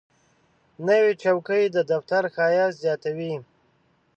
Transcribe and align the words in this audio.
نوې 0.87 1.13
چوکۍ 1.21 1.63
د 1.75 1.77
دفتر 1.91 2.23
ښایست 2.33 2.77
زیاتوي 2.83 3.33